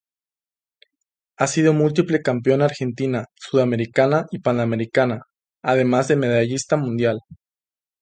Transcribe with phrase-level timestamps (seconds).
[1.37, 5.25] Ha sido múltiple campeona argentina, sudamericana y panamericana,
[5.61, 7.19] además de medallista Mundial.